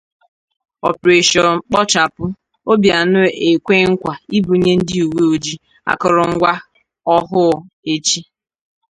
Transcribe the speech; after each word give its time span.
Operation 0.89 1.49
Kpochapụ: 1.67 2.23
Obianọ 2.71 3.21
Ekwe 3.49 3.75
Nkwà 3.91 4.13
Ibunye 4.37 4.73
Ndị 4.79 4.95
Uwe 5.07 5.23
Ojii 5.33 5.61
Akụrụngwa 5.91 6.51
Ọhụụ 7.15 7.47
Echi 7.91 8.19